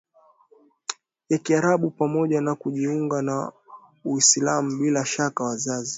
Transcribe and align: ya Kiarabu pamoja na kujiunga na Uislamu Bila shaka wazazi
ya 1.29 1.37
Kiarabu 1.37 1.91
pamoja 1.91 2.41
na 2.41 2.55
kujiunga 2.55 3.21
na 3.21 3.51
Uislamu 4.05 4.77
Bila 4.77 5.05
shaka 5.05 5.43
wazazi 5.43 5.89